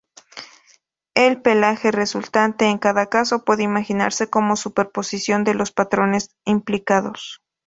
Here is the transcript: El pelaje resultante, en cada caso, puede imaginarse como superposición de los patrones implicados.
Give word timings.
El 1.13 1.43
pelaje 1.43 1.91
resultante, 1.91 2.65
en 2.65 2.79
cada 2.79 3.05
caso, 3.05 3.45
puede 3.45 3.61
imaginarse 3.61 4.31
como 4.31 4.55
superposición 4.55 5.43
de 5.43 5.53
los 5.53 5.71
patrones 5.71 6.31
implicados. 6.43 7.43